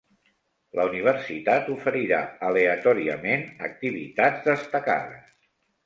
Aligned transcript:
La 0.79 0.85
Universitat 0.89 1.69
oferirà 1.75 2.23
aleatòriament 2.49 3.47
activitats 3.71 4.53
destacades. 4.53 5.35